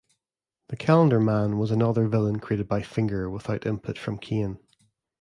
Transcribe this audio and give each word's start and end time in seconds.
The 0.69 0.77
Calendar 0.77 1.19
Man 1.19 1.59
was 1.59 1.69
another 1.69 2.07
villain 2.07 2.39
created 2.39 2.67
by 2.67 2.81
Finger 2.81 3.29
without 3.29 3.67
input 3.67 3.99
from 3.99 4.17
Kane. 4.17 4.57